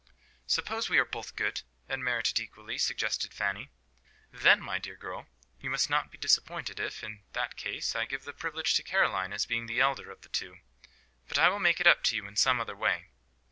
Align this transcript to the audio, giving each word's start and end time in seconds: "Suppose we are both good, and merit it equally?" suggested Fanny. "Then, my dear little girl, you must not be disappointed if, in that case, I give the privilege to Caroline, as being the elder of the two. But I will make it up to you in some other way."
"Suppose 0.47 0.89
we 0.89 0.97
are 0.97 1.05
both 1.05 1.35
good, 1.35 1.61
and 1.87 2.03
merit 2.03 2.29
it 2.31 2.39
equally?" 2.39 2.79
suggested 2.79 3.35
Fanny. 3.35 3.69
"Then, 4.31 4.59
my 4.59 4.79
dear 4.79 4.93
little 4.95 5.01
girl, 5.09 5.27
you 5.61 5.69
must 5.69 5.91
not 5.91 6.09
be 6.11 6.17
disappointed 6.17 6.79
if, 6.79 7.03
in 7.03 7.21
that 7.33 7.55
case, 7.55 7.95
I 7.95 8.05
give 8.05 8.23
the 8.23 8.33
privilege 8.33 8.73
to 8.73 8.81
Caroline, 8.83 9.31
as 9.31 9.45
being 9.45 9.67
the 9.67 9.79
elder 9.79 10.09
of 10.09 10.21
the 10.21 10.29
two. 10.29 10.57
But 11.27 11.37
I 11.37 11.49
will 11.49 11.59
make 11.59 11.79
it 11.79 11.85
up 11.85 12.01
to 12.05 12.15
you 12.15 12.25
in 12.25 12.35
some 12.35 12.59
other 12.59 12.75
way." 12.75 13.09